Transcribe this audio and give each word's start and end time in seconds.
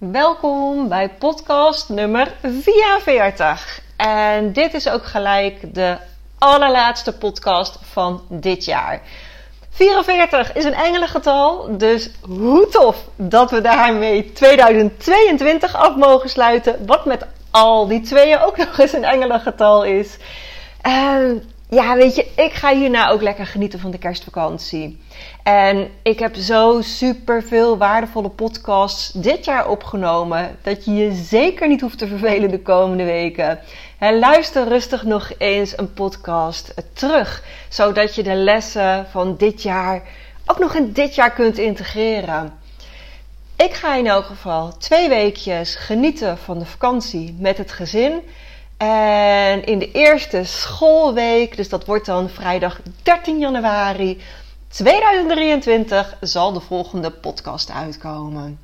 Welkom 0.00 0.88
bij 0.88 1.08
podcast 1.08 1.88
nummer 1.88 2.32
44. 2.42 3.80
En 3.96 4.52
dit 4.52 4.74
is 4.74 4.88
ook 4.88 5.04
gelijk 5.04 5.74
de 5.74 5.96
allerlaatste 6.38 7.12
podcast 7.12 7.78
van 7.82 8.22
dit 8.28 8.64
jaar. 8.64 9.02
44 9.70 10.52
is 10.52 10.64
een 10.64 10.74
engelengetal, 10.74 11.76
dus 11.78 12.10
hoe 12.20 12.68
tof 12.68 12.96
dat 13.16 13.50
we 13.50 13.60
daarmee 13.60 14.32
2022 14.32 15.76
af 15.76 15.96
mogen 15.96 16.30
sluiten. 16.30 16.86
Wat 16.86 17.04
met 17.04 17.26
al 17.50 17.86
die 17.86 18.00
tweeën 18.00 18.40
ook 18.40 18.56
nog 18.56 18.78
eens 18.78 18.92
een 18.92 19.04
engelengetal 19.04 19.84
is. 19.84 20.16
En 20.80 21.50
ja, 21.70 21.96
weet 21.96 22.14
je, 22.14 22.26
ik 22.36 22.52
ga 22.52 22.74
hierna 22.74 23.08
ook 23.08 23.22
lekker 23.22 23.46
genieten 23.46 23.80
van 23.80 23.90
de 23.90 23.98
kerstvakantie. 23.98 25.00
En 25.42 25.88
ik 26.02 26.18
heb 26.18 26.34
zo 26.34 26.80
super 26.82 27.42
veel 27.42 27.78
waardevolle 27.78 28.28
podcasts 28.28 29.12
dit 29.12 29.44
jaar 29.44 29.68
opgenomen. 29.68 30.58
Dat 30.62 30.84
je 30.84 30.94
je 30.94 31.12
zeker 31.12 31.68
niet 31.68 31.80
hoeft 31.80 31.98
te 31.98 32.06
vervelen 32.06 32.50
de 32.50 32.62
komende 32.62 33.04
weken. 33.04 33.58
luister 33.98 34.68
rustig 34.68 35.04
nog 35.04 35.30
eens 35.38 35.78
een 35.78 35.92
podcast 35.92 36.74
terug. 36.92 37.44
Zodat 37.68 38.14
je 38.14 38.22
de 38.22 38.34
lessen 38.34 39.06
van 39.10 39.36
dit 39.36 39.62
jaar 39.62 40.02
ook 40.46 40.58
nog 40.58 40.74
in 40.74 40.92
dit 40.92 41.14
jaar 41.14 41.32
kunt 41.32 41.58
integreren. 41.58 42.58
Ik 43.56 43.74
ga 43.74 43.94
in 43.94 44.06
elk 44.06 44.24
geval 44.24 44.76
twee 44.76 45.08
weekjes 45.08 45.74
genieten 45.74 46.38
van 46.38 46.58
de 46.58 46.66
vakantie 46.66 47.36
met 47.38 47.58
het 47.58 47.72
gezin. 47.72 48.20
En 48.86 49.64
in 49.64 49.78
de 49.78 49.90
eerste 49.92 50.44
schoolweek, 50.44 51.56
dus 51.56 51.68
dat 51.68 51.84
wordt 51.84 52.06
dan 52.06 52.28
vrijdag 52.28 52.80
13 53.02 53.38
januari 53.38 54.20
2023, 54.68 56.16
zal 56.20 56.52
de 56.52 56.60
volgende 56.60 57.10
podcast 57.10 57.70
uitkomen. 57.70 58.58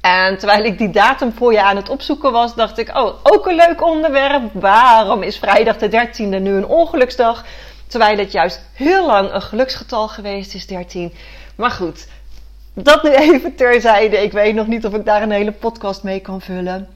En 0.00 0.38
terwijl 0.38 0.64
ik 0.64 0.78
die 0.78 0.90
datum 0.90 1.32
voor 1.32 1.52
je 1.52 1.62
aan 1.62 1.76
het 1.76 1.88
opzoeken 1.88 2.32
was, 2.32 2.54
dacht 2.54 2.78
ik: 2.78 2.96
Oh, 2.96 3.14
ook 3.22 3.46
een 3.46 3.54
leuk 3.54 3.84
onderwerp. 3.84 4.50
Waarom 4.52 5.22
is 5.22 5.38
vrijdag 5.38 5.76
de 5.76 5.90
13e 5.90 6.42
nu 6.42 6.54
een 6.54 6.66
ongeluksdag? 6.66 7.44
Terwijl 7.86 8.18
het 8.18 8.32
juist 8.32 8.62
heel 8.72 9.06
lang 9.06 9.32
een 9.32 9.42
geluksgetal 9.42 10.08
geweest 10.08 10.54
is, 10.54 10.66
13. 10.66 11.14
Maar 11.56 11.70
goed, 11.70 12.06
dat 12.74 13.02
nu 13.02 13.10
even 13.10 13.54
terzijde. 13.54 14.22
Ik 14.22 14.32
weet 14.32 14.54
nog 14.54 14.66
niet 14.66 14.86
of 14.86 14.94
ik 14.94 15.04
daar 15.04 15.22
een 15.22 15.30
hele 15.30 15.52
podcast 15.52 16.02
mee 16.02 16.20
kan 16.20 16.40
vullen. 16.40 16.88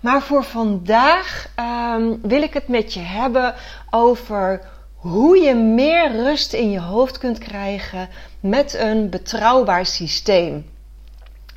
Maar 0.00 0.22
voor 0.22 0.44
vandaag 0.44 1.48
um, 1.94 2.18
wil 2.22 2.42
ik 2.42 2.54
het 2.54 2.68
met 2.68 2.94
je 2.94 3.00
hebben 3.00 3.54
over 3.90 4.60
hoe 4.94 5.38
je 5.38 5.54
meer 5.54 6.12
rust 6.12 6.52
in 6.52 6.70
je 6.70 6.80
hoofd 6.80 7.18
kunt 7.18 7.38
krijgen 7.38 8.08
met 8.40 8.74
een 8.74 9.10
betrouwbaar 9.10 9.86
systeem. 9.86 10.66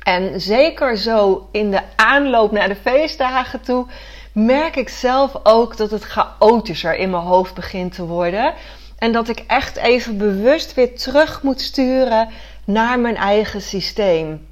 En 0.02 0.40
zeker 0.40 0.96
zo 0.96 1.48
in 1.52 1.70
de 1.70 1.80
aanloop 1.96 2.52
naar 2.52 2.68
de 2.68 2.76
feestdagen 2.76 3.60
toe 3.60 3.86
merk 4.32 4.76
ik 4.76 4.88
zelf 4.88 5.32
ook 5.42 5.76
dat 5.76 5.90
het 5.90 6.04
chaotischer 6.04 6.96
in 6.96 7.10
mijn 7.10 7.22
hoofd 7.22 7.54
begint 7.54 7.94
te 7.94 8.06
worden. 8.06 8.54
En 8.98 9.12
dat 9.12 9.28
ik 9.28 9.44
echt 9.46 9.76
even 9.76 10.18
bewust 10.18 10.74
weer 10.74 10.96
terug 10.96 11.42
moet 11.42 11.60
sturen 11.60 12.28
naar 12.64 12.98
mijn 12.98 13.16
eigen 13.16 13.62
systeem. 13.62 14.46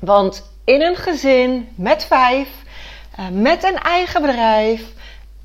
Want 0.00 0.52
in 0.64 0.82
een 0.82 0.96
gezin 0.96 1.68
met 1.74 2.04
vijf 2.04 2.48
eh, 3.16 3.28
met 3.28 3.64
een 3.64 3.78
eigen 3.78 4.22
bedrijf 4.22 4.82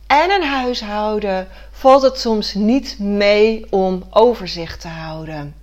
en 0.07 0.31
een 0.31 0.43
huishouden 0.43 1.47
valt 1.71 2.01
het 2.01 2.19
soms 2.19 2.53
niet 2.53 2.99
mee 2.99 3.65
om 3.69 4.03
overzicht 4.09 4.81
te 4.81 4.87
houden. 4.87 5.55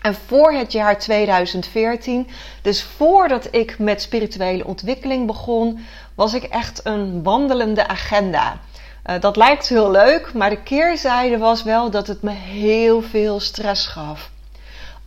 En 0.00 0.14
voor 0.26 0.52
het 0.52 0.72
jaar 0.72 0.98
2014, 0.98 2.28
dus 2.62 2.82
voordat 2.82 3.48
ik 3.50 3.78
met 3.78 4.02
spirituele 4.02 4.66
ontwikkeling 4.66 5.26
begon, 5.26 5.84
was 6.14 6.34
ik 6.34 6.42
echt 6.42 6.80
een 6.84 7.22
wandelende 7.22 7.88
agenda. 7.88 8.60
Uh, 9.06 9.20
dat 9.20 9.36
lijkt 9.36 9.68
heel 9.68 9.90
leuk, 9.90 10.32
maar 10.32 10.50
de 10.50 10.62
keerzijde 10.62 11.38
was 11.38 11.62
wel 11.62 11.90
dat 11.90 12.06
het 12.06 12.22
me 12.22 12.30
heel 12.30 13.02
veel 13.02 13.40
stress 13.40 13.86
gaf. 13.86 14.30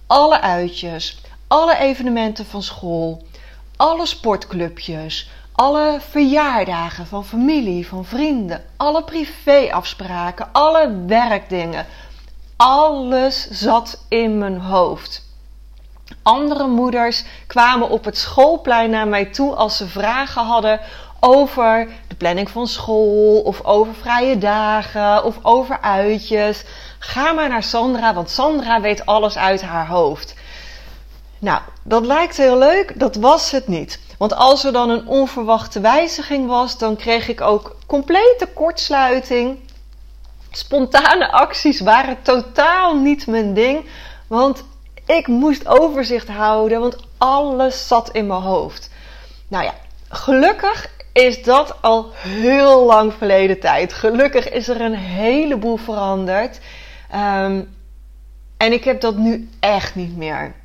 Alle 0.08 0.42
uitjes, 0.42 1.22
alle 1.48 1.78
evenementen 1.78 2.46
van 2.46 2.64
school, 2.64 3.22
alle 3.76 4.06
sportclubjes, 4.06 5.30
alle 5.52 6.00
verjaardagen 6.10 7.08
van 7.08 7.26
familie, 7.26 7.88
van 7.88 8.06
vrienden, 8.06 8.64
alle 8.78 9.04
privéafspraken, 9.04 10.50
alle 10.52 11.04
werkdingen. 11.08 11.86
Alles 12.56 13.50
zat 13.50 14.06
in 14.10 14.38
mijn 14.38 14.60
hoofd. 14.60 15.24
Andere 16.24 16.68
moeders 16.68 17.24
kwamen 17.48 17.90
op 17.90 18.06
het 18.06 18.18
schoolplein 18.18 18.90
naar 18.90 19.08
mij 19.08 19.26
toe 19.26 19.56
als 19.56 19.78
ze 19.78 19.88
vragen 19.88 20.46
hadden 20.46 20.80
over 21.20 21.88
de 22.08 22.16
planning 22.16 22.50
van 22.50 22.68
school, 22.68 23.42
of 23.42 23.64
over 23.64 23.94
vrije 23.94 24.38
dagen, 24.38 25.24
of 25.24 25.36
over 25.42 25.82
uitjes. 25.82 26.64
Ga 27.00 27.32
maar 27.32 27.50
naar 27.50 27.64
Sandra, 27.64 28.14
want 28.14 28.30
Sandra 28.30 28.82
weet 28.82 29.06
alles 29.06 29.38
uit 29.38 29.62
haar 29.62 29.88
hoofd. 29.88 30.34
Nou, 31.40 31.62
dat 31.84 32.06
lijkt 32.06 32.38
heel 32.38 32.58
leuk, 32.58 33.00
dat 33.00 33.16
was 33.16 33.52
het 33.52 33.68
niet. 33.68 34.00
Want 34.18 34.36
als 34.36 34.64
er 34.64 34.72
dan 34.72 34.90
een 34.90 35.08
onverwachte 35.08 35.80
wijziging 35.80 36.48
was, 36.48 36.78
dan 36.78 36.96
kreeg 36.96 37.28
ik 37.28 37.42
ook 37.42 37.76
complete 37.86 38.48
kortsluiting. 38.54 39.60
Spontane 40.52 41.32
acties 41.32 41.80
waren 41.80 42.22
totaal 42.22 42.96
niet 42.96 43.28
mijn 43.28 43.54
ding, 43.54 43.86
want 44.28 44.64
ik 45.06 45.28
moest 45.28 45.68
overzicht 45.68 46.28
houden, 46.28 46.80
want 46.80 46.98
alles 47.18 47.88
zat 47.88 48.10
in 48.12 48.28
mijn 48.28 48.42
hoofd. 48.42 48.90
Nou 49.48 49.64
ja, 49.64 49.74
gelukkig 50.10 50.90
is 51.16 51.44
dat 51.44 51.82
al 51.82 52.12
heel 52.14 52.86
lang 52.86 53.14
verleden 53.14 53.60
tijd. 53.60 53.94
Gelukkig 53.94 54.50
is 54.50 54.68
er 54.68 54.82
een 54.82 54.96
heleboel 54.96 55.78
veranderd. 55.78 56.60
Ehm, 57.12 57.62
en 58.58 58.74
ik 58.74 58.84
heb 58.84 59.02
dat 59.02 59.18
nu 59.18 59.50
echt 59.60 59.96
niet 59.96 60.18
meer. 60.18 60.56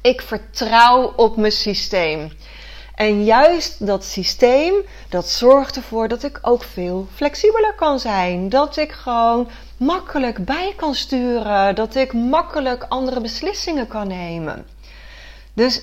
Ik 0.00 0.20
vertrouw 0.22 1.12
op 1.16 1.36
mijn 1.36 1.52
systeem. 1.52 2.32
En 2.94 3.24
juist 3.24 3.86
dat 3.86 4.04
systeem, 4.04 4.74
dat 5.08 5.28
zorgt 5.28 5.76
ervoor 5.76 6.08
dat 6.08 6.22
ik 6.22 6.38
ook 6.42 6.62
veel 6.62 7.06
flexibeler 7.14 7.74
kan 7.74 7.98
zijn. 7.98 8.48
Dat 8.48 8.76
ik 8.76 8.92
gewoon 8.92 9.48
makkelijk 9.76 10.44
bij 10.44 10.72
kan 10.76 10.94
sturen. 10.94 11.74
Dat 11.74 11.94
ik 11.94 12.12
makkelijk 12.12 12.86
andere 12.88 13.20
beslissingen 13.20 13.86
kan 13.86 14.08
nemen. 14.08 14.66
Dus 15.54 15.82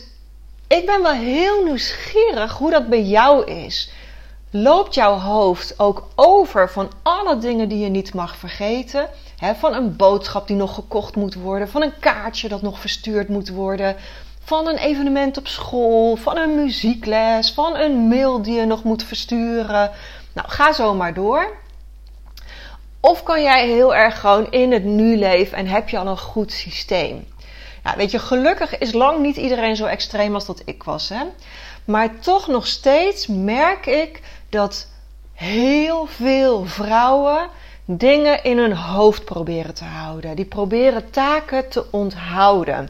ik 0.67 0.85
ben 0.85 1.01
wel 1.01 1.11
heel 1.11 1.63
nieuwsgierig 1.63 2.53
hoe 2.57 2.71
dat 2.71 2.87
bij 2.87 3.03
jou 3.03 3.45
is. 3.45 3.91
Loopt 4.49 4.93
jouw 4.93 5.17
hoofd 5.17 5.79
ook 5.79 6.07
over 6.15 6.69
van 6.69 6.91
alle 7.03 7.37
dingen 7.37 7.69
die 7.69 7.79
je 7.79 7.89
niet 7.89 8.13
mag 8.13 8.37
vergeten? 8.37 9.09
van 9.59 9.73
een 9.73 9.95
boodschap 9.95 10.47
die 10.47 10.55
nog 10.55 10.73
gekocht 10.73 11.15
moet 11.15 11.33
worden, 11.33 11.69
van 11.69 11.81
een 11.81 11.99
kaartje 11.99 12.47
dat 12.47 12.61
nog 12.61 12.79
verstuurd 12.79 13.29
moet 13.29 13.49
worden, 13.49 13.95
van 14.43 14.67
een 14.67 14.77
evenement 14.77 15.37
op 15.37 15.47
school, 15.47 16.15
van 16.15 16.37
een 16.37 16.55
muziekles, 16.55 17.51
van 17.51 17.75
een 17.75 18.07
mail 18.07 18.41
die 18.41 18.53
je 18.53 18.65
nog 18.65 18.83
moet 18.83 19.03
versturen. 19.03 19.91
Nou, 20.33 20.49
ga 20.49 20.73
zo 20.73 20.93
maar 20.93 21.13
door. 21.13 21.57
Of 22.99 23.23
kan 23.23 23.41
jij 23.41 23.67
heel 23.67 23.95
erg 23.95 24.19
gewoon 24.19 24.51
in 24.51 24.71
het 24.71 24.83
nu 24.83 25.17
leven 25.17 25.57
en 25.57 25.67
heb 25.67 25.89
je 25.89 25.97
al 25.97 26.07
een 26.07 26.17
goed 26.17 26.51
systeem? 26.51 27.27
Nou, 27.85 27.97
weet 27.97 28.11
je, 28.11 28.19
gelukkig 28.19 28.77
is 28.77 28.93
lang 28.93 29.19
niet 29.19 29.35
iedereen 29.35 29.75
zo 29.75 29.85
extreem 29.85 30.33
als 30.33 30.45
dat 30.45 30.61
ik 30.65 30.83
was. 30.83 31.09
Hè? 31.09 31.23
Maar 31.83 32.19
toch 32.19 32.47
nog 32.47 32.67
steeds 32.67 33.27
merk 33.27 33.85
ik 33.85 34.21
dat 34.49 34.87
heel 35.33 36.05
veel 36.05 36.65
vrouwen 36.65 37.49
dingen 37.85 38.43
in 38.43 38.57
hun 38.57 38.75
hoofd 38.75 39.25
proberen 39.25 39.73
te 39.73 39.83
houden. 39.83 40.35
Die 40.35 40.45
proberen 40.45 41.09
taken 41.09 41.69
te 41.69 41.85
onthouden. 41.91 42.89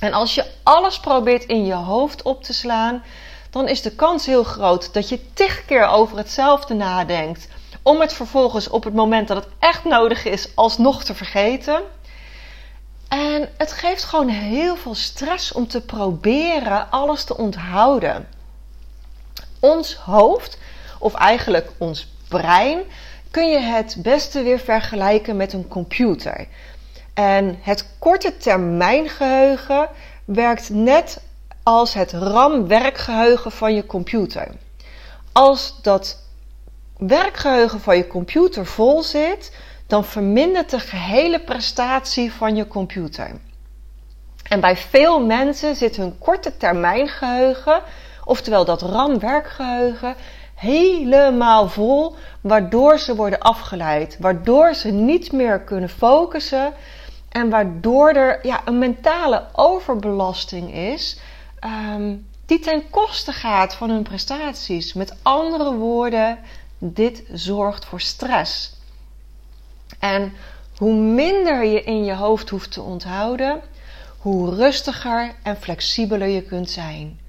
En 0.00 0.12
als 0.12 0.34
je 0.34 0.44
alles 0.62 1.00
probeert 1.00 1.44
in 1.44 1.66
je 1.66 1.74
hoofd 1.74 2.22
op 2.22 2.42
te 2.42 2.52
slaan, 2.52 3.02
dan 3.50 3.68
is 3.68 3.82
de 3.82 3.94
kans 3.94 4.26
heel 4.26 4.44
groot 4.44 4.94
dat 4.94 5.08
je 5.08 5.32
tig 5.32 5.64
keer 5.64 5.86
over 5.86 6.16
hetzelfde 6.16 6.74
nadenkt. 6.74 7.48
Om 7.82 8.00
het 8.00 8.12
vervolgens 8.12 8.68
op 8.68 8.84
het 8.84 8.94
moment 8.94 9.28
dat 9.28 9.44
het 9.44 9.52
echt 9.58 9.84
nodig 9.84 10.24
is 10.24 10.48
alsnog 10.54 11.04
te 11.04 11.14
vergeten. 11.14 11.82
En 13.08 13.48
het 13.56 13.72
geeft 13.72 14.04
gewoon 14.04 14.28
heel 14.28 14.76
veel 14.76 14.94
stress 14.94 15.52
om 15.52 15.68
te 15.68 15.80
proberen 15.80 16.90
alles 16.90 17.24
te 17.24 17.36
onthouden. 17.36 18.28
Ons 19.60 19.94
hoofd, 19.94 20.58
of 20.98 21.14
eigenlijk 21.14 21.70
ons 21.78 22.08
brein, 22.28 22.80
kun 23.30 23.50
je 23.50 23.58
het 23.58 23.96
beste 23.98 24.42
weer 24.42 24.58
vergelijken 24.58 25.36
met 25.36 25.52
een 25.52 25.68
computer. 25.68 26.46
En 27.14 27.58
het 27.60 27.88
korte 27.98 28.36
termijn 28.36 29.08
geheugen 29.08 29.88
werkt 30.24 30.70
net 30.70 31.20
als 31.62 31.94
het 31.94 32.12
RAM-werkgeheugen 32.12 33.52
van 33.52 33.74
je 33.74 33.86
computer. 33.86 34.48
Als 35.32 35.74
dat 35.82 36.22
werkgeheugen 36.98 37.80
van 37.80 37.96
je 37.96 38.06
computer 38.06 38.66
vol 38.66 39.02
zit, 39.02 39.52
dan 39.88 40.04
vermindert 40.04 40.70
de 40.70 40.80
gehele 40.80 41.40
prestatie 41.40 42.32
van 42.32 42.56
je 42.56 42.66
computer. 42.66 43.30
En 44.48 44.60
bij 44.60 44.76
veel 44.76 45.24
mensen 45.24 45.76
zit 45.76 45.96
hun 45.96 46.18
korte 46.18 46.56
termijn 46.56 47.08
geheugen, 47.08 47.82
oftewel 48.24 48.64
dat 48.64 48.82
RAM-werkgeheugen, 48.82 50.14
helemaal 50.54 51.68
vol, 51.68 52.14
waardoor 52.40 52.98
ze 52.98 53.16
worden 53.16 53.38
afgeleid, 53.38 54.16
waardoor 54.20 54.74
ze 54.74 54.90
niet 54.90 55.32
meer 55.32 55.60
kunnen 55.60 55.88
focussen 55.88 56.72
en 57.28 57.50
waardoor 57.50 58.10
er 58.10 58.46
ja, 58.46 58.60
een 58.64 58.78
mentale 58.78 59.46
overbelasting 59.52 60.74
is. 60.74 61.20
Ehm, 61.60 62.16
die 62.46 62.58
ten 62.58 62.90
koste 62.90 63.32
gaat 63.32 63.74
van 63.74 63.90
hun 63.90 64.02
prestaties. 64.02 64.92
Met 64.92 65.16
andere 65.22 65.74
woorden, 65.74 66.38
dit 66.78 67.22
zorgt 67.32 67.84
voor 67.84 68.00
stress. 68.00 68.77
En 69.98 70.32
hoe 70.76 70.94
minder 70.94 71.64
je 71.64 71.82
in 71.82 72.04
je 72.04 72.14
hoofd 72.14 72.48
hoeft 72.48 72.72
te 72.72 72.82
onthouden, 72.82 73.60
hoe 74.18 74.54
rustiger 74.54 75.34
en 75.42 75.56
flexibeler 75.56 76.28
je 76.28 76.42
kunt 76.42 76.70
zijn. 76.70 77.20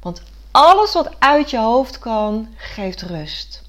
Want 0.00 0.22
alles 0.50 0.92
wat 0.92 1.10
uit 1.18 1.50
je 1.50 1.58
hoofd 1.58 1.98
kan, 1.98 2.48
geeft 2.56 3.02
rust. 3.02 3.62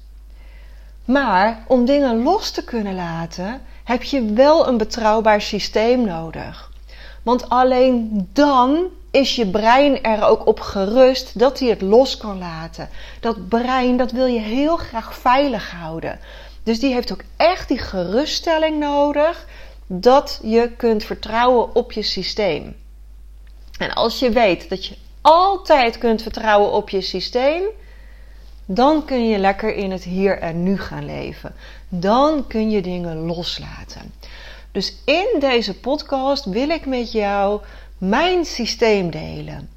Maar 1.04 1.64
om 1.66 1.84
dingen 1.84 2.22
los 2.22 2.50
te 2.50 2.64
kunnen 2.64 2.94
laten, 2.94 3.62
heb 3.84 4.02
je 4.02 4.24
wel 4.24 4.68
een 4.68 4.76
betrouwbaar 4.76 5.40
systeem 5.40 6.04
nodig. 6.04 6.70
Want 7.22 7.48
alleen 7.48 8.28
dan 8.32 8.86
is 9.10 9.36
je 9.36 9.46
brein 9.46 10.02
er 10.02 10.24
ook 10.24 10.46
op 10.46 10.60
gerust 10.60 11.38
dat 11.38 11.58
hij 11.58 11.68
het 11.68 11.82
los 11.82 12.16
kan 12.16 12.38
laten. 12.38 12.88
Dat 13.20 13.48
brein, 13.48 13.96
dat 13.96 14.10
wil 14.10 14.26
je 14.26 14.40
heel 14.40 14.76
graag 14.76 15.14
veilig 15.14 15.70
houden. 15.70 16.18
Dus 16.62 16.80
die 16.80 16.92
heeft 16.92 17.12
ook 17.12 17.22
echt 17.36 17.68
die 17.68 17.78
geruststelling 17.78 18.78
nodig 18.78 19.46
dat 19.86 20.40
je 20.42 20.70
kunt 20.76 21.04
vertrouwen 21.04 21.74
op 21.74 21.92
je 21.92 22.02
systeem. 22.02 22.76
En 23.78 23.92
als 23.94 24.18
je 24.18 24.30
weet 24.30 24.68
dat 24.68 24.86
je 24.86 24.96
altijd 25.20 25.98
kunt 25.98 26.22
vertrouwen 26.22 26.72
op 26.72 26.90
je 26.90 27.00
systeem, 27.00 27.62
dan 28.66 29.04
kun 29.04 29.28
je 29.28 29.38
lekker 29.38 29.74
in 29.74 29.90
het 29.90 30.04
hier 30.04 30.38
en 30.38 30.62
nu 30.62 30.78
gaan 30.78 31.04
leven. 31.04 31.54
Dan 31.88 32.46
kun 32.46 32.70
je 32.70 32.82
dingen 32.82 33.16
loslaten. 33.16 34.14
Dus 34.72 34.96
in 35.04 35.36
deze 35.38 35.80
podcast 35.80 36.44
wil 36.44 36.68
ik 36.68 36.86
met 36.86 37.12
jou 37.12 37.60
mijn 37.98 38.44
systeem 38.44 39.10
delen. 39.10 39.70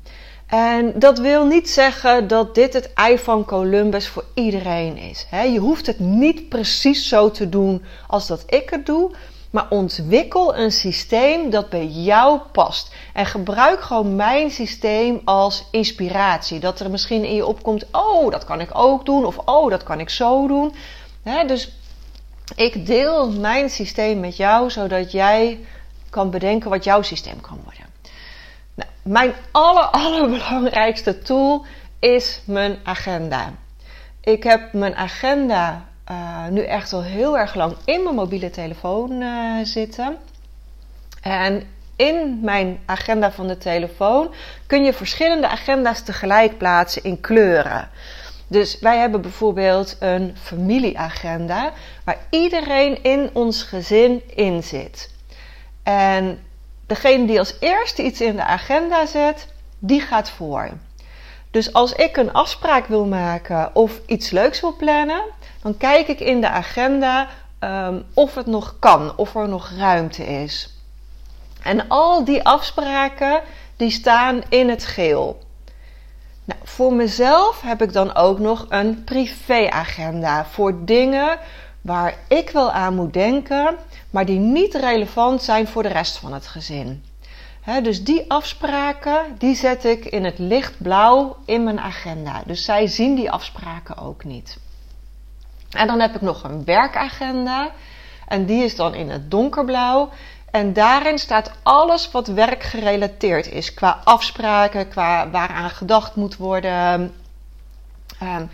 En 0.46 1.00
dat 1.00 1.20
wil 1.20 1.46
niet 1.46 1.70
zeggen 1.70 2.28
dat 2.28 2.56
dit 2.56 2.74
het 2.74 2.94
ei 2.94 3.18
van 3.20 3.46
Columbus 3.46 4.08
voor 4.08 4.26
iedereen 4.34 4.98
is. 4.98 5.26
Je 5.32 5.60
hoeft 5.60 5.86
het 5.86 6.00
niet 6.00 6.50
precies 6.50 7.08
zo 7.08 7.32
te 7.32 7.50
doen 7.50 7.84
als 8.08 8.28
dat 8.28 8.44
ik 8.48 8.70
het 8.70 8.86
doe. 8.86 9.12
Maar 9.50 9.66
ontwikkel 9.70 10.56
een 10.56 10.72
systeem 10.72 11.50
dat 11.50 11.70
bij 11.70 11.86
jou 11.86 12.40
past. 12.52 12.94
En 13.14 13.26
gebruik 13.26 13.82
gewoon 13.82 14.16
mijn 14.16 14.52
systeem 14.52 15.22
als 15.24 15.64
inspiratie. 15.72 16.60
Dat 16.60 16.80
er 16.80 16.90
misschien 16.90 17.24
in 17.24 17.36
je 17.36 17.46
opkomt: 17.46 17.86
oh, 17.92 18.32
dat 18.32 18.46
kan 18.46 18.62
ik 18.62 18.70
ook 18.74 19.06
doen. 19.06 19.26
Of 19.26 19.38
oh, 19.38 19.70
dat 19.70 19.84
kan 19.84 20.00
ik 20.00 20.10
zo 20.10 20.48
doen. 20.48 20.74
dus 21.48 21.72
ik 22.56 22.86
deel 22.86 23.32
mijn 23.32 23.70
systeem 23.70 24.20
met 24.20 24.38
jou, 24.38 24.70
zodat 24.70 25.12
jij 25.12 25.60
kan 26.10 26.30
bedenken 26.30 26.70
wat 26.70 26.84
jouw 26.84 27.02
systeem 27.02 27.42
kan 27.42 27.60
worden. 27.64 27.85
Nou, 28.76 28.90
mijn 29.02 29.34
aller, 29.52 29.84
allerbelangrijkste 29.84 31.20
tool 31.20 31.66
is 32.00 32.42
mijn 32.46 32.78
agenda. 32.84 33.54
Ik 34.22 34.44
heb 34.44 34.74
mijn 34.74 34.96
agenda 34.96 35.86
uh, 36.12 36.48
nu 36.48 36.62
echt 36.62 36.94
al 36.94 37.04
heel 37.04 37.38
erg 37.38 37.56
lang 37.56 37.76
in 37.86 38.04
mijn 38.04 38.16
mobiele 38.16 38.50
telefoon 38.50 39.12
uh, 39.12 39.60
zitten. 39.64 40.18
En 41.22 41.68
in 41.96 42.40
mijn 42.42 42.80
agenda 42.86 43.32
van 43.32 43.48
de 43.48 43.58
telefoon 43.58 44.34
kun 44.68 44.84
je 44.84 44.94
verschillende 44.94 45.48
agenda's 45.48 46.04
tegelijk 46.04 46.58
plaatsen 46.58 47.04
in 47.04 47.22
kleuren. 47.22 47.90
Dus 48.48 48.80
wij 48.80 48.98
hebben 48.98 49.22
bijvoorbeeld 49.22 49.96
een 50.00 50.36
familieagenda 50.42 51.72
waar 52.04 52.18
iedereen 52.30 53.04
in 53.04 53.30
ons 53.34 53.64
gezin 53.64 54.22
in 54.36 54.64
zit. 54.64 55.12
En 55.84 56.45
degene 56.88 57.26
die 57.26 57.40
als 57.40 57.56
eerste 57.60 58.04
iets 58.04 58.22
in 58.22 58.36
de 58.36 58.44
agenda 58.44 59.06
zet, 59.06 59.48
die 59.80 60.02
gaat 60.02 60.30
voor. 60.30 60.70
Dus 61.52 61.74
als 61.74 61.94
ik 61.94 62.18
een 62.18 62.34
afspraak 62.34 62.86
wil 62.86 63.06
maken 63.06 63.76
of 63.76 64.00
iets 64.06 64.30
leuks 64.30 64.62
wil 64.62 64.76
plannen, 64.76 65.22
dan 65.62 65.78
kijk 65.78 66.08
ik 66.08 66.20
in 66.20 66.42
de 66.42 66.50
agenda 66.50 67.28
um, 67.60 68.06
of 68.14 68.36
het 68.36 68.46
nog 68.46 68.76
kan, 68.80 69.18
of 69.18 69.36
er 69.36 69.50
nog 69.50 69.72
ruimte 69.78 70.24
is. 70.24 70.74
En 71.64 71.88
al 71.88 72.24
die 72.24 72.44
afspraken 72.44 73.42
die 73.78 73.92
staan 73.92 74.42
in 74.50 74.70
het 74.70 74.86
geel. 74.86 75.44
Nou, 76.44 76.60
voor 76.64 76.94
mezelf 76.94 77.62
heb 77.62 77.82
ik 77.82 77.94
dan 77.94 78.16
ook 78.16 78.40
nog 78.40 78.66
een 78.70 79.04
privéagenda 79.04 80.46
voor 80.46 80.86
dingen 80.86 81.40
waar 81.86 82.18
ik 82.28 82.50
wel 82.50 82.72
aan 82.72 82.96
moet 82.96 83.14
denken, 83.14 83.76
maar 84.10 84.26
die 84.26 84.40
niet 84.40 84.74
relevant 84.74 85.42
zijn 85.42 85.68
voor 85.68 85.84
de 85.84 85.90
rest 85.90 86.18
van 86.18 86.34
het 86.34 86.48
gezin. 86.48 87.04
dus 87.84 88.04
die 88.04 88.32
afspraken, 88.32 89.36
die 89.38 89.56
zet 89.56 89.86
ik 89.86 90.06
in 90.06 90.24
het 90.24 90.40
lichtblauw 90.40 91.36
in 91.46 91.64
mijn 91.64 91.80
agenda. 91.80 92.42
Dus 92.46 92.66
zij 92.66 92.88
zien 92.88 93.16
die 93.16 93.32
afspraken 93.32 93.98
ook 93.98 94.24
niet. 94.24 94.58
En 95.70 95.88
dan 95.88 96.00
heb 96.00 96.16
ik 96.16 96.22
nog 96.22 96.44
een 96.44 96.64
werkagenda. 96.64 97.72
En 98.28 98.46
die 98.46 98.64
is 98.64 98.76
dan 98.76 98.94
in 98.94 99.10
het 99.10 99.32
donkerblauw. 99.32 100.10
En 100.52 100.74
daarin 100.74 101.18
staat 101.18 101.52
alles 101.64 102.12
wat 102.12 102.28
werkgerelateerd 102.28 103.52
is. 103.52 103.74
Qua 103.74 104.02
afspraken, 104.04 104.90
qua 104.90 105.30
waaraan 105.30 105.70
gedacht 105.70 106.16
moet 106.16 106.38
worden. 106.38 107.14
Um, 108.24 108.50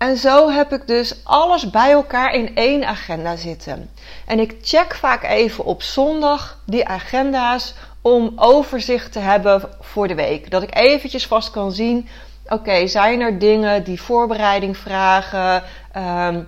en 0.00 0.16
zo 0.16 0.50
heb 0.50 0.72
ik 0.72 0.86
dus 0.86 1.24
alles 1.24 1.70
bij 1.70 1.90
elkaar 1.90 2.34
in 2.34 2.56
één 2.56 2.84
agenda 2.84 3.36
zitten. 3.36 3.90
En 4.26 4.38
ik 4.38 4.56
check 4.62 4.94
vaak 4.94 5.22
even 5.22 5.64
op 5.64 5.82
zondag 5.82 6.58
die 6.66 6.86
agenda's 6.86 7.74
om 8.00 8.32
overzicht 8.36 9.12
te 9.12 9.18
hebben 9.18 9.68
voor 9.80 10.08
de 10.08 10.14
week. 10.14 10.50
Dat 10.50 10.62
ik 10.62 10.76
eventjes 10.76 11.26
vast 11.26 11.50
kan 11.50 11.72
zien, 11.72 12.08
oké, 12.46 12.86
zijn 12.86 13.20
er 13.20 13.38
dingen 13.38 13.84
die 13.84 14.02
voorbereiding 14.02 14.76
vragen? 14.76 15.62
Um, 15.96 16.46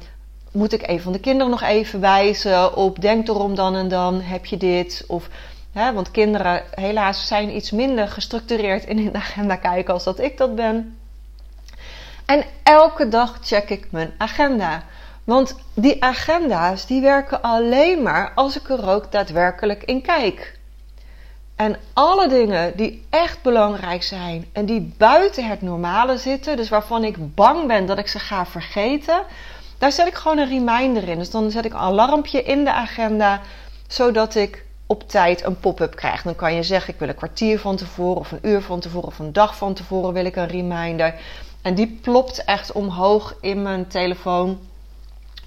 moet 0.52 0.73
ik 0.73 0.88
een 0.88 1.00
van 1.00 1.12
de 1.12 1.21
kinderen 1.21 1.50
nog 1.50 1.62
even 1.62 2.00
wijzen 2.00 2.76
op 2.76 3.00
denk 3.00 3.28
erom 3.28 3.54
dan 3.54 3.75
en 3.75 3.88
dan 3.88 4.21
heb 4.21 4.47
je 4.47 4.56
dit? 4.56 5.04
Of, 5.06 5.28
hè, 5.73 5.92
want 5.92 6.11
kinderen 6.11 6.62
helaas 6.71 7.26
zijn 7.26 7.56
iets 7.56 7.71
minder 7.71 8.09
gestructureerd 8.09 8.85
in 8.85 8.99
hun 8.99 9.16
agenda 9.16 9.56
kijken 9.56 9.94
als 9.94 10.04
dat 10.04 10.21
ik 10.21 10.37
dat 10.37 10.54
ben. 10.54 10.97
En 12.33 12.45
elke 12.62 13.09
dag 13.09 13.39
check 13.43 13.71
ik 13.71 13.87
mijn 13.91 14.12
agenda. 14.19 14.83
Want 15.25 15.57
die 15.75 16.05
agenda's 16.05 16.87
die 16.87 17.01
werken 17.01 17.43
alleen 17.43 18.03
maar 18.03 18.33
als 18.35 18.57
ik 18.57 18.69
er 18.69 18.89
ook 18.89 19.12
daadwerkelijk 19.12 19.83
in 19.83 20.03
kijk. 20.03 20.59
En 21.57 21.77
alle 21.93 22.29
dingen 22.29 22.77
die 22.77 23.07
echt 23.11 23.43
belangrijk 23.43 24.03
zijn 24.03 24.47
en 24.53 24.67
die 24.67 24.95
buiten 24.99 25.49
het 25.49 25.62
normale 25.62 26.17
zitten, 26.17 26.57
dus 26.57 26.69
waarvan 26.69 27.05
ik 27.05 27.35
bang 27.35 27.67
ben 27.67 27.87
dat 27.87 27.99
ik 27.99 28.09
ze 28.09 28.19
ga 28.19 28.47
vergeten, 28.47 29.23
daar 29.79 29.93
zet 29.93 30.07
ik 30.07 30.15
gewoon 30.15 30.39
een 30.39 30.49
reminder 30.49 31.09
in. 31.09 31.19
Dus 31.19 31.31
dan 31.31 31.51
zet 31.51 31.65
ik 31.65 31.73
een 31.73 31.79
alarmpje 31.79 32.43
in 32.43 32.65
de 32.65 32.73
agenda, 32.73 33.41
zodat 33.87 34.35
ik 34.35 34.65
op 34.87 35.09
tijd 35.09 35.45
een 35.45 35.61
pop-up 35.61 35.97
krijg. 35.97 36.23
Dan 36.23 36.37
kan 36.37 36.55
je 36.55 36.62
zeggen: 36.62 36.93
ik 36.93 36.99
wil 36.99 37.09
een 37.09 37.15
kwartier 37.15 37.59
van 37.59 37.77
tevoren, 37.77 38.21
of 38.21 38.33
een 38.33 38.49
uur 38.49 38.62
van 38.62 38.81
tevoren, 38.81 39.09
of 39.09 39.19
een 39.19 39.33
dag 39.33 39.57
van 39.57 39.75
tevoren 39.75 40.12
wil 40.12 40.25
ik 40.25 40.37
een 40.37 40.49
reminder. 40.49 41.15
En 41.62 41.75
die 41.75 41.99
plopt 42.02 42.45
echt 42.45 42.73
omhoog 42.73 43.35
in 43.40 43.62
mijn 43.62 43.88
telefoon, 43.88 44.59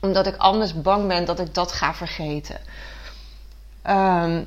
omdat 0.01 0.27
ik 0.27 0.38
anders 0.38 0.81
bang 0.81 1.07
ben 1.07 1.25
dat 1.25 1.39
ik 1.39 1.53
dat 1.53 1.72
ga 1.72 1.93
vergeten. 1.93 2.60
Ehm, 3.81 4.43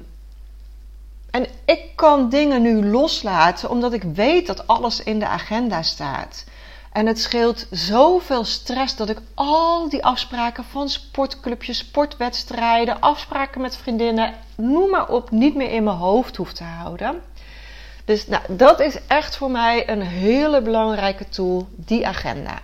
en 1.30 1.46
ik 1.64 1.80
kan 1.94 2.28
dingen 2.28 2.62
nu 2.62 2.87
loslaten 2.87 3.70
omdat 3.70 3.92
ik 3.92 4.02
weet 4.02 4.46
dat 4.46 4.66
alles 4.66 5.02
in 5.02 5.18
de 5.18 5.26
agenda 5.26 5.82
staat. 5.82 6.44
En 6.92 7.06
het 7.06 7.20
scheelt 7.20 7.66
zoveel 7.70 8.44
stress 8.44 8.96
dat 8.96 9.08
ik 9.08 9.18
al 9.34 9.88
die 9.88 10.04
afspraken 10.04 10.64
van 10.64 10.88
sportclubjes, 10.88 11.78
sportwedstrijden, 11.78 13.00
afspraken 13.00 13.60
met 13.60 13.76
vriendinnen, 13.76 14.34
noem 14.56 14.90
maar 14.90 15.08
op, 15.08 15.30
niet 15.30 15.54
meer 15.54 15.70
in 15.70 15.84
mijn 15.84 15.96
hoofd 15.96 16.37
hoef 16.37 16.52
te 16.52 16.64
houden. 16.64 17.22
Dus 18.08 18.26
nou, 18.26 18.42
dat 18.48 18.80
is 18.80 18.98
echt 19.06 19.36
voor 19.36 19.50
mij 19.50 19.88
een 19.88 20.02
hele 20.02 20.62
belangrijke 20.62 21.28
tool, 21.28 21.68
die 21.70 22.06
agenda. 22.06 22.58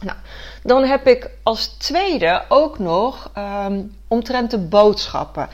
Nou, 0.00 0.18
dan 0.62 0.84
heb 0.84 1.06
ik 1.06 1.30
als 1.42 1.66
tweede 1.66 2.44
ook 2.48 2.78
nog 2.78 3.30
um, 3.38 3.96
omtrent 4.08 4.50
de 4.50 4.58
boodschappen. 4.58 5.48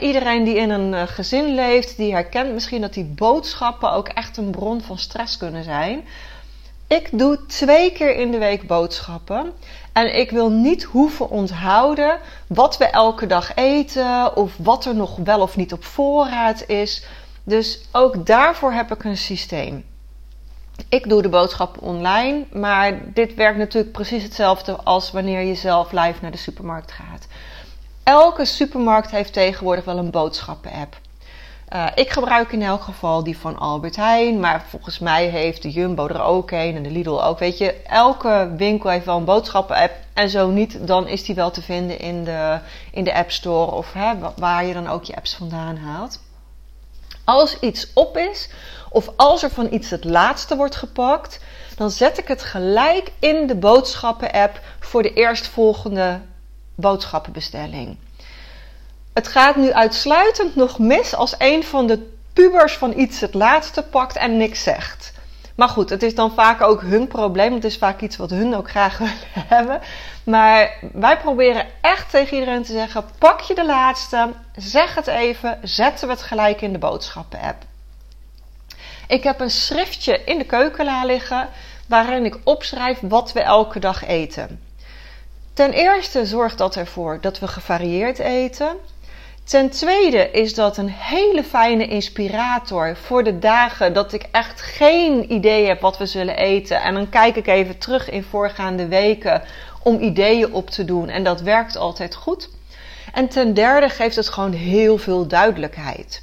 iedereen 0.00 0.44
die 0.44 0.56
in 0.56 0.70
een 0.70 0.94
eh, 0.94 1.02
gezin 1.06 1.54
leeft, 1.54 1.96
die 1.96 2.12
herkent 2.12 2.52
misschien 2.52 2.80
dat 2.80 2.94
die 2.94 3.04
boodschappen 3.04 3.92
ook 3.92 4.08
echt 4.08 4.36
een 4.36 4.50
bron 4.50 4.80
van 4.80 4.98
stress 4.98 5.36
kunnen 5.36 5.64
zijn. 5.64 6.04
Ik 6.86 7.08
doe 7.12 7.46
twee 7.46 7.92
keer 7.92 8.16
in 8.16 8.30
de 8.30 8.38
week 8.38 8.66
boodschappen. 8.66 9.52
En 9.92 10.18
ik 10.18 10.30
wil 10.30 10.50
niet 10.50 10.82
hoeven 10.82 11.30
onthouden 11.30 12.18
wat 12.46 12.76
we 12.76 12.84
elke 12.84 13.26
dag 13.26 13.54
eten 13.54 14.36
of 14.36 14.52
wat 14.58 14.84
er 14.84 14.94
nog 14.94 15.16
wel 15.16 15.40
of 15.40 15.56
niet 15.56 15.72
op 15.72 15.84
voorraad 15.84 16.64
is. 16.66 17.04
Dus 17.46 17.80
ook 17.92 18.26
daarvoor 18.26 18.72
heb 18.72 18.92
ik 18.92 19.04
een 19.04 19.16
systeem. 19.16 19.84
Ik 20.88 21.08
doe 21.08 21.22
de 21.22 21.28
boodschappen 21.28 21.82
online, 21.82 22.44
maar 22.52 23.12
dit 23.12 23.34
werkt 23.34 23.58
natuurlijk 23.58 23.92
precies 23.92 24.22
hetzelfde 24.22 24.76
als 24.76 25.10
wanneer 25.10 25.40
je 25.40 25.54
zelf 25.54 25.92
live 25.92 26.18
naar 26.20 26.30
de 26.30 26.36
supermarkt 26.36 26.92
gaat. 26.92 27.26
Elke 28.02 28.44
supermarkt 28.44 29.10
heeft 29.10 29.32
tegenwoordig 29.32 29.84
wel 29.84 29.98
een 29.98 30.10
boodschappen-app. 30.10 30.98
Uh, 31.74 31.86
ik 31.94 32.10
gebruik 32.10 32.52
in 32.52 32.62
elk 32.62 32.82
geval 32.82 33.24
die 33.24 33.38
van 33.38 33.58
Albert 33.58 33.96
Heijn, 33.96 34.40
maar 34.40 34.64
volgens 34.68 34.98
mij 34.98 35.26
heeft 35.26 35.62
de 35.62 35.70
Jumbo 35.70 36.06
er 36.06 36.22
ook 36.22 36.50
een 36.50 36.76
en 36.76 36.82
de 36.82 36.90
Lidl 36.90 37.22
ook. 37.22 37.38
Weet 37.38 37.58
je, 37.58 37.72
elke 37.82 38.52
winkel 38.56 38.90
heeft 38.90 39.04
wel 39.04 39.16
een 39.16 39.24
boodschappen-app 39.24 39.92
en 40.12 40.28
zo 40.28 40.50
niet, 40.50 40.86
dan 40.86 41.08
is 41.08 41.24
die 41.24 41.34
wel 41.34 41.50
te 41.50 41.62
vinden 41.62 41.98
in 41.98 42.24
de, 42.24 42.58
in 42.92 43.04
de 43.04 43.14
App 43.14 43.30
Store 43.30 43.72
of 43.72 43.92
hè, 43.92 44.12
waar 44.36 44.64
je 44.64 44.72
dan 44.72 44.88
ook 44.88 45.04
je 45.04 45.16
apps 45.16 45.34
vandaan 45.34 45.76
haalt. 45.76 46.24
Als 47.26 47.58
iets 47.60 47.86
op 47.94 48.16
is, 48.16 48.48
of 48.90 49.10
als 49.16 49.42
er 49.42 49.50
van 49.50 49.68
iets 49.70 49.90
het 49.90 50.04
laatste 50.04 50.56
wordt 50.56 50.76
gepakt, 50.76 51.40
dan 51.76 51.90
zet 51.90 52.18
ik 52.18 52.28
het 52.28 52.42
gelijk 52.42 53.12
in 53.18 53.46
de 53.46 53.54
boodschappen-app 53.54 54.60
voor 54.80 55.02
de 55.02 55.12
eerstvolgende 55.12 56.20
boodschappenbestelling. 56.74 57.96
Het 59.12 59.28
gaat 59.28 59.56
nu 59.56 59.72
uitsluitend 59.72 60.56
nog 60.56 60.78
mis 60.78 61.14
als 61.14 61.34
een 61.38 61.64
van 61.64 61.86
de 61.86 62.10
pubers 62.32 62.76
van 62.76 62.98
iets 62.98 63.20
het 63.20 63.34
laatste 63.34 63.82
pakt 63.82 64.16
en 64.16 64.36
niks 64.36 64.62
zegt. 64.62 65.12
Maar 65.56 65.68
goed, 65.68 65.90
het 65.90 66.02
is 66.02 66.14
dan 66.14 66.32
vaak 66.34 66.60
ook 66.60 66.80
hun 66.80 67.06
probleem. 67.06 67.54
Het 67.54 67.64
is 67.64 67.78
vaak 67.78 68.00
iets 68.00 68.16
wat 68.16 68.30
hun 68.30 68.56
ook 68.56 68.70
graag 68.70 68.98
willen 69.32 69.46
hebben. 69.46 69.80
Maar 70.24 70.78
wij 70.92 71.18
proberen 71.18 71.66
echt 71.80 72.10
tegen 72.10 72.38
iedereen 72.38 72.62
te 72.62 72.72
zeggen: 72.72 73.04
pak 73.18 73.40
je 73.40 73.54
de 73.54 73.66
laatste, 73.66 74.32
zeg 74.56 74.94
het 74.94 75.06
even, 75.06 75.58
zetten 75.62 76.06
we 76.06 76.12
het 76.12 76.22
gelijk 76.22 76.60
in 76.60 76.72
de 76.72 76.78
boodschappen-app. 76.78 77.62
Ik 79.08 79.22
heb 79.22 79.40
een 79.40 79.50
schriftje 79.50 80.24
in 80.24 80.38
de 80.38 80.44
keukenla 80.44 81.04
liggen 81.04 81.48
waarin 81.88 82.24
ik 82.24 82.38
opschrijf 82.44 82.98
wat 83.00 83.32
we 83.32 83.40
elke 83.40 83.78
dag 83.78 84.04
eten. 84.04 84.60
Ten 85.52 85.72
eerste 85.72 86.26
zorgt 86.26 86.58
dat 86.58 86.76
ervoor 86.76 87.18
dat 87.20 87.38
we 87.38 87.48
gevarieerd 87.48 88.18
eten. 88.18 88.76
Ten 89.46 89.70
tweede 89.70 90.30
is 90.30 90.54
dat 90.54 90.76
een 90.76 90.88
hele 90.88 91.44
fijne 91.44 91.86
inspirator 91.86 92.96
voor 92.96 93.24
de 93.24 93.38
dagen 93.38 93.92
dat 93.92 94.12
ik 94.12 94.28
echt 94.32 94.60
geen 94.60 95.32
idee 95.32 95.66
heb 95.66 95.80
wat 95.80 95.98
we 95.98 96.06
zullen 96.06 96.36
eten. 96.36 96.82
En 96.82 96.94
dan 96.94 97.08
kijk 97.08 97.36
ik 97.36 97.46
even 97.46 97.78
terug 97.78 98.10
in 98.10 98.22
voorgaande 98.22 98.88
weken 98.88 99.42
om 99.82 100.00
ideeën 100.00 100.52
op 100.52 100.70
te 100.70 100.84
doen. 100.84 101.08
En 101.08 101.24
dat 101.24 101.40
werkt 101.40 101.76
altijd 101.76 102.14
goed. 102.14 102.50
En 103.12 103.28
ten 103.28 103.54
derde 103.54 103.88
geeft 103.88 104.16
het 104.16 104.28
gewoon 104.28 104.52
heel 104.52 104.98
veel 104.98 105.26
duidelijkheid. 105.26 106.22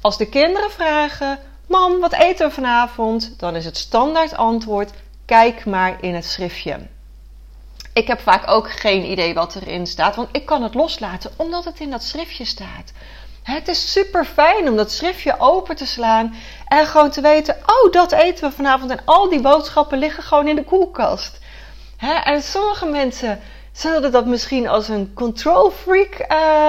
Als 0.00 0.18
de 0.18 0.28
kinderen 0.28 0.70
vragen: 0.70 1.38
Mam, 1.66 2.00
wat 2.00 2.12
eten 2.12 2.46
we 2.48 2.54
vanavond? 2.54 3.34
Dan 3.38 3.56
is 3.56 3.64
het 3.64 3.76
standaard 3.76 4.36
antwoord: 4.36 4.90
Kijk 5.24 5.64
maar 5.64 5.96
in 6.00 6.14
het 6.14 6.24
schriftje. 6.24 6.78
Ik 7.98 8.06
heb 8.06 8.20
vaak 8.20 8.50
ook 8.50 8.70
geen 8.70 9.10
idee 9.10 9.34
wat 9.34 9.54
erin 9.54 9.86
staat, 9.86 10.16
want 10.16 10.28
ik 10.32 10.46
kan 10.46 10.62
het 10.62 10.74
loslaten 10.74 11.30
omdat 11.36 11.64
het 11.64 11.80
in 11.80 11.90
dat 11.90 12.02
schriftje 12.02 12.44
staat. 12.44 12.92
Het 13.42 13.68
is 13.68 13.92
super 13.92 14.24
fijn 14.24 14.68
om 14.68 14.76
dat 14.76 14.92
schriftje 14.92 15.34
open 15.38 15.76
te 15.76 15.86
slaan 15.86 16.34
en 16.66 16.86
gewoon 16.86 17.10
te 17.10 17.20
weten: 17.20 17.56
oh, 17.66 17.92
dat 17.92 18.12
eten 18.12 18.48
we 18.48 18.54
vanavond. 18.54 18.90
En 18.90 19.00
al 19.04 19.28
die 19.28 19.40
boodschappen 19.40 19.98
liggen 19.98 20.22
gewoon 20.22 20.48
in 20.48 20.56
de 20.56 20.64
koelkast. 20.64 21.38
En 22.24 22.42
sommige 22.42 22.86
mensen 22.86 23.40
zullen 23.72 24.12
dat 24.12 24.26
misschien 24.26 24.68
als 24.68 24.88
een 24.88 25.14
control 25.14 25.70
freak 25.70 26.24
uh, 26.32 26.68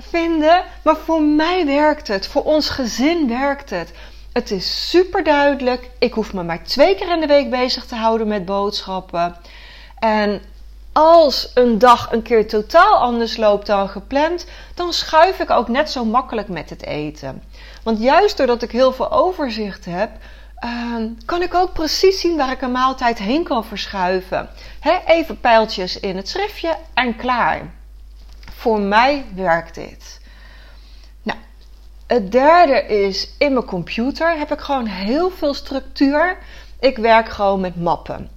vinden, 0.00 0.64
maar 0.82 0.96
voor 0.96 1.22
mij 1.22 1.66
werkt 1.66 2.08
het. 2.08 2.26
Voor 2.26 2.42
ons 2.42 2.68
gezin 2.68 3.28
werkt 3.28 3.70
het. 3.70 3.92
Het 4.32 4.50
is 4.50 4.90
super 4.90 5.24
duidelijk. 5.24 5.90
Ik 5.98 6.12
hoef 6.12 6.32
me 6.32 6.42
maar 6.42 6.64
twee 6.64 6.94
keer 6.94 7.12
in 7.12 7.20
de 7.20 7.26
week 7.26 7.50
bezig 7.50 7.86
te 7.86 7.94
houden 7.94 8.28
met 8.28 8.44
boodschappen. 8.44 9.36
En 9.98 10.42
als 11.00 11.50
een 11.54 11.78
dag 11.78 12.12
een 12.12 12.22
keer 12.22 12.48
totaal 12.48 12.96
anders 12.96 13.36
loopt 13.36 13.66
dan 13.66 13.88
gepland, 13.88 14.46
dan 14.74 14.92
schuif 14.92 15.38
ik 15.38 15.50
ook 15.50 15.68
net 15.68 15.90
zo 15.90 16.04
makkelijk 16.04 16.48
met 16.48 16.70
het 16.70 16.84
eten. 16.84 17.42
Want 17.82 18.00
juist 18.02 18.36
doordat 18.36 18.62
ik 18.62 18.70
heel 18.70 18.92
veel 18.92 19.12
overzicht 19.12 19.84
heb, 19.84 20.10
uh, 20.64 20.96
kan 21.24 21.42
ik 21.42 21.54
ook 21.54 21.72
precies 21.72 22.20
zien 22.20 22.36
waar 22.36 22.50
ik 22.50 22.62
een 22.62 22.72
maaltijd 22.72 23.18
heen 23.18 23.44
kan 23.44 23.64
verschuiven. 23.64 24.48
even 25.06 25.40
pijltjes 25.40 26.00
in 26.00 26.16
het 26.16 26.28
schriftje 26.28 26.76
en 26.94 27.16
klaar. 27.16 27.74
Voor 28.56 28.80
mij 28.80 29.24
werkt 29.34 29.74
dit. 29.74 30.20
Nou, 31.22 31.38
het 32.06 32.32
derde 32.32 32.86
is 32.86 33.34
in 33.38 33.52
mijn 33.52 33.64
computer 33.64 34.38
heb 34.38 34.52
ik 34.52 34.60
gewoon 34.60 34.86
heel 34.86 35.30
veel 35.30 35.54
structuur. 35.54 36.38
Ik 36.80 36.96
werk 36.96 37.28
gewoon 37.28 37.60
met 37.60 37.76
mappen. 37.76 38.30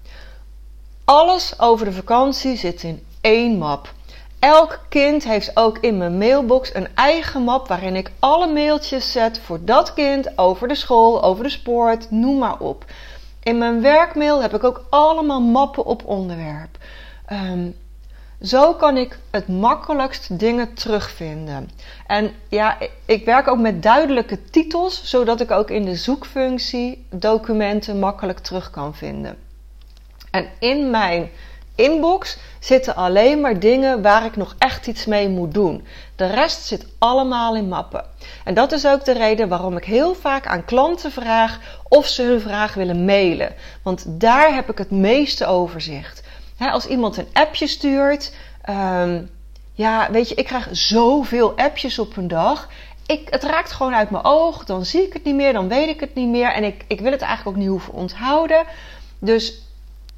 Alles 1.06 1.60
over 1.60 1.86
de 1.86 1.92
vakantie 1.92 2.58
zit 2.58 2.84
in 2.84 3.04
één 3.22 3.58
map. 3.58 3.94
Elk 4.40 4.80
kind 4.90 5.24
heeft 5.24 5.58
ook 5.58 5.78
in 5.78 5.98
mijn 5.98 6.18
mailbox 6.18 6.76
een 6.76 6.88
eigen 6.96 7.42
map 7.42 7.68
waarin 7.68 7.96
ik 7.96 8.12
alle 8.20 8.48
mailtjes 8.54 9.12
zet 9.12 9.40
voor 9.40 9.60
dat 9.66 9.94
kind 9.94 10.38
over 10.38 10.68
de 10.68 10.76
school, 10.76 11.24
over 11.24 11.44
de 11.44 11.50
sport, 11.50 12.12
noem 12.12 12.38
maar 12.38 12.60
op. 12.60 12.86
In 13.42 13.58
mijn 13.58 13.82
werkmail 13.82 14.42
heb 14.42 14.54
ik 14.54 14.64
ook 14.64 14.86
allemaal 14.90 15.42
mappen 15.42 15.86
op 15.86 16.06
onderwerp. 16.06 16.78
Ehm, 17.26 17.70
zo 18.42 18.74
kan 18.74 18.98
ik 18.98 19.20
het 19.32 19.48
makkelijkst 19.48 20.40
dingen 20.40 20.74
terugvinden. 20.74 21.70
En 22.08 22.32
ja, 22.50 22.78
ik 23.06 23.26
werk 23.26 23.48
ook 23.48 23.60
met 23.60 23.84
duidelijke 23.84 24.44
titels, 24.50 25.04
zodat 25.04 25.42
ik 25.42 25.52
ook 25.52 25.70
in 25.70 25.86
de 25.86 25.96
zoekfunctie 25.96 27.06
documenten 27.10 28.00
makkelijk 28.00 28.40
terug 28.40 28.70
kan 28.70 28.96
vinden. 28.96 29.43
En 30.34 30.50
in 30.60 30.90
mijn 30.90 31.30
inbox 31.76 32.38
zitten 32.60 32.96
alleen 32.96 33.42
maar 33.42 33.60
dingen 33.60 34.02
waar 34.02 34.26
ik 34.26 34.36
nog 34.36 34.56
echt 34.58 34.88
iets 34.88 35.06
mee 35.06 35.30
moet 35.30 35.54
doen. 35.54 35.88
De 36.16 36.26
rest 36.26 36.66
zit 36.66 36.86
allemaal 36.98 37.56
in 37.56 37.68
mappen. 37.68 38.06
En 38.44 38.54
dat 38.54 38.72
is 38.72 38.88
ook 38.88 39.06
de 39.06 39.12
reden 39.12 39.50
waarom 39.50 39.78
ik 39.78 39.86
heel 39.86 40.16
vaak 40.16 40.48
aan 40.48 40.66
klanten 40.66 41.12
vraag 41.12 41.60
of 41.88 42.08
ze 42.08 42.24
hun 42.24 42.42
vraag 42.42 42.74
willen 42.74 43.06
mailen. 43.06 43.54
Want 43.84 44.06
daar 44.08 44.54
heb 44.54 44.70
ik 44.70 44.78
het 44.78 44.92
meeste 44.92 45.46
overzicht. 45.46 46.24
als 46.58 46.86
iemand 46.86 47.18
een 47.18 47.28
appje 47.34 47.68
stuurt. 47.68 48.34
Um, 48.70 49.30
ja, 49.74 50.12
weet 50.12 50.30
je, 50.30 50.36
ik 50.36 50.46
krijg 50.46 50.68
zoveel 50.72 51.54
appjes 51.56 52.00
op 52.00 52.18
een 52.18 52.28
dag. 52.28 52.70
Ik, 53.06 53.28
het 53.30 53.44
raakt 53.44 53.72
gewoon 53.72 53.96
uit 53.96 54.10
mijn 54.10 54.26
oog. 54.26 54.66
Dan 54.66 54.86
zie 54.86 55.04
ik 55.06 55.14
het 55.14 55.24
niet 55.24 55.36
meer, 55.36 55.54
dan 55.54 55.68
weet 55.68 55.90
ik 55.90 56.00
het 56.00 56.16
niet 56.16 56.30
meer. 56.30 56.54
En 56.54 56.64
ik, 56.64 56.86
ik 56.88 57.00
wil 57.00 57.12
het 57.12 57.22
eigenlijk 57.22 57.58
ook 57.58 57.64
niet 57.64 57.72
hoeven 57.72 57.94
onthouden. 57.94 58.64
Dus 59.20 59.63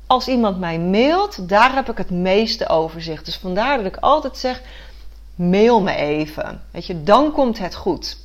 als 0.08 0.28
iemand 0.28 0.60
mij 0.60 0.80
mailt, 0.80 1.50
daar 1.50 1.76
heb 1.76 1.90
ik 1.90 1.98
het 1.98 2.10
meeste 2.10 2.70
overzicht. 2.70 3.26
Dus 3.26 3.38
vandaar 3.38 3.78
dat 3.78 3.86
ik 3.86 3.98
altijd 3.98 4.38
zeg: 4.38 4.62
mail 5.36 5.82
me 5.82 5.96
even. 5.96 6.64
Weet 6.72 6.86
je, 6.86 7.04
dan 7.04 7.32
komt 7.32 7.58
het 7.58 7.76
goed. 7.76 8.18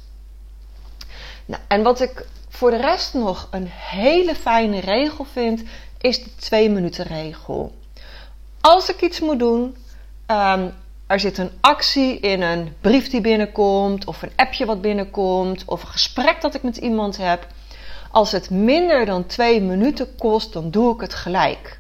Nou, 1.46 1.62
en 1.68 1.82
wat 1.82 2.00
ik 2.00 2.26
voor 2.48 2.70
de 2.70 2.76
rest 2.76 3.14
nog 3.14 3.48
een 3.50 3.66
hele 3.68 4.34
fijne 4.34 4.80
regel 4.80 5.26
vind, 5.32 5.62
is 6.00 6.24
de 6.24 6.34
twee 6.36 6.70
minuten 6.70 7.04
regel. 7.04 7.74
Als 8.60 8.88
ik 8.88 9.02
iets 9.02 9.20
moet 9.20 9.38
doen, 9.38 9.76
um, 10.26 10.74
er 11.06 11.20
zit 11.20 11.38
een 11.38 11.50
actie 11.60 12.20
in 12.20 12.42
een 12.42 12.74
brief 12.80 13.10
die 13.10 13.20
binnenkomt, 13.20 14.04
of 14.04 14.22
een 14.22 14.32
appje 14.36 14.66
wat 14.66 14.80
binnenkomt, 14.80 15.64
of 15.64 15.82
een 15.82 15.88
gesprek 15.88 16.40
dat 16.40 16.54
ik 16.54 16.62
met 16.62 16.76
iemand 16.76 17.16
heb 17.16 17.46
als 18.10 18.32
het 18.32 18.50
minder 18.50 19.06
dan 19.06 19.26
twee 19.26 19.60
minuten 19.60 20.16
kost, 20.16 20.52
dan 20.52 20.70
doe 20.70 20.94
ik 20.94 21.00
het 21.00 21.14
gelijk. 21.14 21.78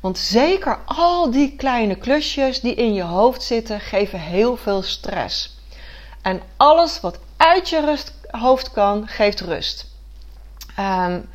Want 0.00 0.18
zeker 0.18 0.78
al 0.84 1.30
die 1.30 1.56
kleine 1.56 1.94
klusjes 1.94 2.60
die 2.60 2.74
in 2.74 2.94
je 2.94 3.02
hoofd 3.02 3.42
zitten, 3.42 3.80
geven 3.80 4.20
heel 4.20 4.56
veel 4.56 4.82
stress. 4.82 5.58
En 6.22 6.42
alles 6.56 7.00
wat 7.00 7.18
uit 7.36 7.68
je 7.68 7.98
hoofd 8.30 8.70
kan, 8.70 9.08
geeft 9.08 9.40
rust. 9.40 9.86
Um, 10.78 11.28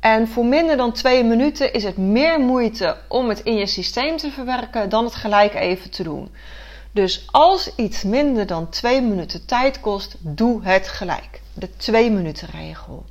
En 0.00 0.28
voor 0.28 0.44
minder 0.44 0.76
dan 0.76 0.92
twee 0.92 1.24
minuten 1.24 1.72
is 1.72 1.84
het 1.84 1.96
meer 1.96 2.40
moeite 2.40 2.96
om 3.08 3.28
het 3.28 3.40
in 3.40 3.54
je 3.56 3.66
systeem 3.66 4.16
te 4.16 4.30
verwerken 4.30 4.88
dan 4.88 5.04
het 5.04 5.14
gelijk 5.14 5.54
even 5.54 5.90
te 5.90 6.02
doen. 6.02 6.34
Dus 6.92 7.26
als 7.30 7.70
iets 7.76 8.02
minder 8.02 8.46
dan 8.46 8.68
twee 8.68 9.00
minuten 9.00 9.46
tijd 9.46 9.80
kost, 9.80 10.16
doe 10.18 10.64
het 10.64 10.88
gelijk. 10.88 11.40
De 11.54 11.76
twee 11.76 12.10
minuten 12.10 12.48
regel. 12.48 13.04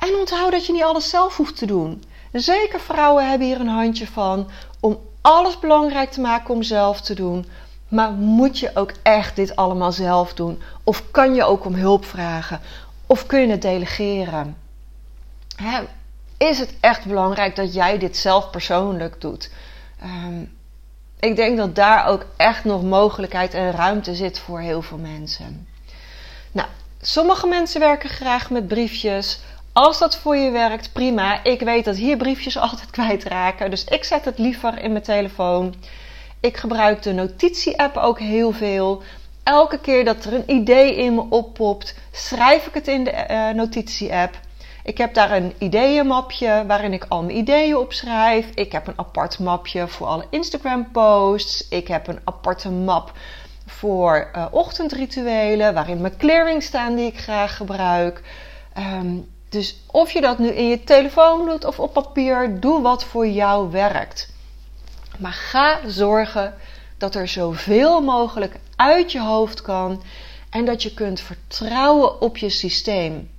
En 0.00 0.14
onthoud 0.14 0.50
dat 0.50 0.66
je 0.66 0.72
niet 0.72 0.82
alles 0.82 1.10
zelf 1.10 1.36
hoeft 1.36 1.56
te 1.56 1.66
doen. 1.66 2.04
Zeker 2.32 2.80
vrouwen 2.80 3.28
hebben 3.28 3.46
hier 3.46 3.60
een 3.60 3.68
handje 3.68 4.06
van 4.06 4.50
om 4.80 4.98
alles 5.20 5.58
belangrijk 5.58 6.10
te 6.10 6.20
maken 6.20 6.54
om 6.54 6.62
zelf 6.62 7.00
te 7.00 7.14
doen. 7.14 7.46
Maar 7.88 8.10
moet 8.12 8.58
je 8.58 8.70
ook 8.74 8.92
echt 9.02 9.36
dit 9.36 9.56
allemaal 9.56 9.92
zelf 9.92 10.34
doen? 10.34 10.62
Of 10.84 11.10
kan 11.10 11.34
je 11.34 11.44
ook 11.44 11.64
om 11.64 11.74
hulp 11.74 12.04
vragen? 12.04 12.60
Of 13.06 13.26
kun 13.26 13.40
je 13.40 13.50
het 13.50 13.62
delegeren? 13.62 14.56
Hè, 15.56 15.80
is 16.36 16.58
het 16.58 16.74
echt 16.80 17.04
belangrijk 17.04 17.56
dat 17.56 17.74
jij 17.74 17.98
dit 17.98 18.16
zelf 18.16 18.50
persoonlijk 18.50 19.20
doet? 19.20 19.50
Ehm, 20.00 20.42
ik 21.20 21.36
denk 21.36 21.56
dat 21.56 21.74
daar 21.74 22.06
ook 22.06 22.26
echt 22.36 22.64
nog 22.64 22.82
mogelijkheid 22.82 23.54
en 23.54 23.70
ruimte 23.70 24.14
zit 24.14 24.38
voor 24.38 24.60
heel 24.60 24.82
veel 24.82 24.98
mensen. 24.98 25.68
Nou, 26.52 26.68
sommige 27.00 27.46
mensen 27.46 27.80
werken 27.80 28.08
graag 28.08 28.50
met 28.50 28.68
briefjes. 28.68 29.40
Als 29.72 29.98
dat 29.98 30.16
voor 30.16 30.36
je 30.36 30.50
werkt, 30.50 30.92
prima. 30.92 31.44
Ik 31.44 31.60
weet 31.60 31.84
dat 31.84 31.96
hier 31.96 32.16
briefjes 32.16 32.58
altijd 32.68 32.90
kwijtraken. 32.90 33.70
Dus 33.70 33.84
ik 33.84 34.04
zet 34.04 34.24
het 34.24 34.38
liever 34.38 34.82
in 34.82 34.92
mijn 34.92 35.04
telefoon. 35.04 35.74
Ik 36.40 36.56
gebruik 36.56 37.02
de 37.02 37.12
notitie-app 37.12 37.96
ook 37.96 38.18
heel 38.18 38.52
veel. 38.52 39.02
Elke 39.42 39.78
keer 39.78 40.04
dat 40.04 40.24
er 40.24 40.32
een 40.32 40.50
idee 40.50 40.96
in 40.96 41.14
me 41.14 41.24
oppopt, 41.28 41.94
schrijf 42.12 42.66
ik 42.66 42.74
het 42.74 42.88
in 42.88 43.04
de 43.04 43.26
uh, 43.30 43.50
notitie-app. 43.50 44.38
Ik 44.84 44.98
heb 44.98 45.14
daar 45.14 45.32
een 45.32 45.54
ideeënmapje 45.58 46.64
waarin 46.66 46.92
ik 46.92 47.04
al 47.08 47.22
mijn 47.22 47.36
ideeën 47.36 47.76
opschrijf. 47.76 48.46
Ik 48.54 48.72
heb 48.72 48.86
een 48.86 48.98
apart 48.98 49.38
mapje 49.38 49.88
voor 49.88 50.06
alle 50.06 50.26
Instagram 50.30 50.90
posts. 50.90 51.68
Ik 51.68 51.88
heb 51.88 52.06
een 52.06 52.20
aparte 52.24 52.70
map 52.70 53.12
voor 53.66 54.30
uh, 54.36 54.46
ochtendrituelen 54.50 55.74
waarin 55.74 56.00
mijn 56.00 56.16
clearing 56.16 56.62
staan 56.62 56.94
die 56.94 57.06
ik 57.06 57.18
graag 57.18 57.56
gebruik. 57.56 58.22
Um, 58.78 59.28
dus 59.50 59.76
of 59.86 60.10
je 60.10 60.20
dat 60.20 60.38
nu 60.38 60.48
in 60.48 60.68
je 60.68 60.84
telefoon 60.84 61.46
doet 61.46 61.64
of 61.64 61.78
op 61.78 61.92
papier, 61.92 62.60
doe 62.60 62.80
wat 62.80 63.04
voor 63.04 63.28
jou 63.28 63.70
werkt. 63.70 64.32
Maar 65.18 65.32
ga 65.32 65.80
zorgen 65.86 66.54
dat 66.98 67.14
er 67.14 67.28
zoveel 67.28 68.00
mogelijk 68.00 68.54
uit 68.76 69.12
je 69.12 69.20
hoofd 69.20 69.62
kan 69.62 70.02
en 70.50 70.64
dat 70.64 70.82
je 70.82 70.94
kunt 70.94 71.20
vertrouwen 71.20 72.20
op 72.20 72.36
je 72.36 72.50
systeem. 72.50 73.30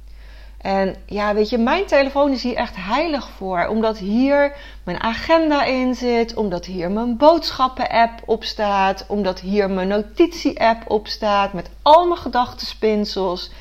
En 0.61 0.95
ja, 1.05 1.33
weet 1.33 1.49
je, 1.49 1.57
mijn 1.57 1.85
telefoon 1.85 2.31
is 2.31 2.43
hier 2.43 2.55
echt 2.55 2.75
heilig 2.75 3.29
voor. 3.37 3.67
Omdat 3.67 3.97
hier 3.97 4.55
mijn 4.83 5.01
agenda 5.01 5.63
in 5.63 5.95
zit. 5.95 6.35
Omdat 6.35 6.65
hier 6.65 6.91
mijn 6.91 7.17
boodschappen-app 7.17 8.21
op 8.25 8.43
staat. 8.43 9.05
Omdat 9.07 9.39
hier 9.39 9.69
mijn 9.69 9.87
notitie-app 9.87 10.89
op 10.89 11.07
staat. 11.07 11.53
Met 11.53 11.69
al 11.81 12.07
mijn 12.07 12.19
gedachtenspinsels. 12.19 13.51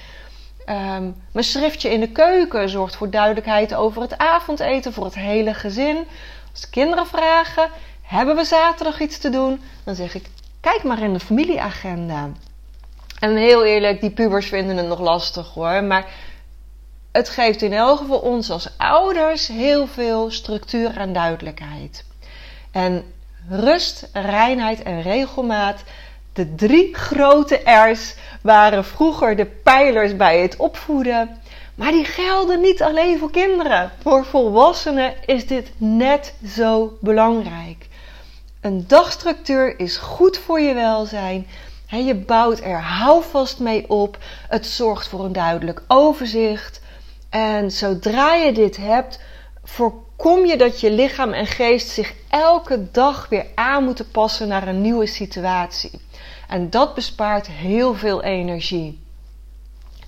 Um, 0.71 1.23
mijn 1.33 1.45
schriftje 1.45 1.91
in 1.91 2.01
de 2.01 2.09
keuken 2.09 2.69
zorgt 2.69 2.97
voor 2.97 3.11
duidelijkheid 3.11 3.75
over 3.75 4.03
het 4.03 4.19
avondeten 4.19 4.93
voor 4.93 5.05
het 5.05 5.15
hele 5.15 5.55
gezin. 5.55 6.07
Als 6.53 6.71
kinderen 6.71 7.07
vragen: 7.07 7.71
hebben 8.03 8.37
we 8.37 8.45
zaterdag 8.45 9.01
iets 9.01 9.19
te 9.19 9.31
doen? 9.31 9.61
Dan 9.85 9.95
zeg 9.95 10.15
ik: 10.15 10.27
kijk 10.61 10.83
maar 10.83 11.03
in 11.03 11.13
de 11.13 11.21
familieagenda. 11.21 12.29
En 13.19 13.37
heel 13.37 13.65
eerlijk, 13.65 14.01
die 14.01 14.11
pubers 14.11 14.47
vinden 14.47 14.77
het 14.77 14.87
nog 14.87 15.01
lastig 15.01 15.49
hoor. 15.55 15.85
Maar 15.85 16.07
het 17.13 17.29
geeft 17.29 17.63
in 17.63 17.73
elk 17.73 17.99
geval 17.99 18.19
ons 18.19 18.51
als 18.51 18.69
ouders 18.77 19.47
heel 19.47 19.87
veel 19.87 20.31
structuur 20.31 20.97
en 20.97 21.13
duidelijkheid. 21.13 22.05
En 22.71 23.13
rust, 23.49 24.09
reinheid 24.13 24.83
en 24.83 25.03
regelmaat, 25.03 25.83
de 26.41 26.55
drie 26.55 26.95
grote 26.95 27.61
R's, 27.65 28.15
waren 28.43 28.85
vroeger 28.85 29.37
de 29.37 29.47
pijlers 29.47 30.17
bij 30.17 30.41
het 30.41 30.57
opvoeden. 30.57 31.41
Maar 31.75 31.91
die 31.91 32.05
gelden 32.05 32.61
niet 32.61 32.83
alleen 32.83 33.19
voor 33.19 33.31
kinderen. 33.31 33.91
Voor 34.03 34.25
volwassenen 34.25 35.15
is 35.27 35.47
dit 35.47 35.71
net 35.77 36.35
zo 36.47 36.97
belangrijk. 37.01 37.89
Een 38.61 38.85
dagstructuur 38.87 39.79
is 39.79 39.97
goed 39.97 40.39
voor 40.39 40.61
je 40.61 40.75
welzijn. 40.75 41.47
Je 41.87 42.15
bouwt 42.15 42.61
er 42.61 42.81
houvast 42.81 43.59
mee 43.59 43.91
op. 43.91 44.19
Het 44.49 44.67
zorgt 44.67 45.09
voor 45.09 45.25
een 45.25 45.33
duidelijk 45.33 45.83
overzicht. 45.87 46.81
En 47.31 47.71
zodra 47.71 48.35
je 48.35 48.53
dit 48.53 48.77
hebt, 48.77 49.21
voorkom 50.21 50.47
je 50.47 50.57
dat 50.57 50.81
je 50.81 50.91
lichaam 50.91 51.33
en 51.33 51.47
geest 51.47 51.89
zich 51.89 52.15
elke 52.29 52.91
dag 52.91 53.29
weer 53.29 53.47
aan 53.55 53.85
moeten 53.85 54.11
passen 54.11 54.49
naar 54.49 54.69
een 54.69 54.81
nieuwe 54.81 55.07
situatie. 55.07 55.91
En 56.49 56.71
dat 56.71 56.95
bespaart 56.95 57.47
heel 57.47 57.95
veel 57.95 58.23
energie. 58.23 59.01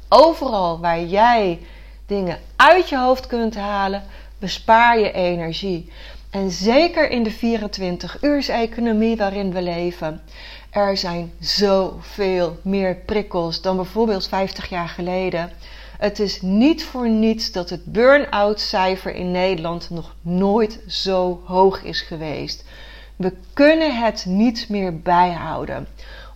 Overal 0.09 0.81
waar 0.81 1.03
jij 1.03 1.61
dingen 2.07 2.39
uit 2.57 2.89
je 2.89 2.99
hoofd 2.99 3.27
kunt 3.27 3.55
halen, 3.55 4.03
bespaar 4.39 4.99
je 4.99 5.13
energie. 5.13 5.93
En 6.31 6.51
zeker 6.51 7.11
in 7.11 7.23
de 7.23 7.35
24-uurs-economie 7.35 9.17
waarin 9.17 9.53
we 9.53 9.63
leven. 9.63 10.23
Er 10.71 10.97
zijn 10.97 11.33
zoveel 11.41 12.59
meer 12.63 12.97
prikkels 12.97 13.61
dan 13.61 13.77
bijvoorbeeld 13.77 14.29
50 14.29 14.69
jaar 14.69 14.89
geleden. 14.89 15.53
Het 16.03 16.19
is 16.19 16.41
niet 16.41 16.85
voor 16.85 17.09
niets 17.09 17.53
dat 17.53 17.71
het 17.71 17.85
burn-out 17.85 18.61
cijfer 18.61 19.15
in 19.15 19.31
Nederland 19.31 19.91
nog 19.91 20.15
nooit 20.21 20.81
zo 20.89 21.43
hoog 21.45 21.83
is 21.83 22.01
geweest. 22.01 22.65
We 23.17 23.33
kunnen 23.53 23.97
het 24.03 24.25
niet 24.27 24.69
meer 24.69 25.01
bijhouden. 25.01 25.89